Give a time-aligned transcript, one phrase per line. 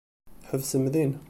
[0.49, 1.11] Ḥebsem din.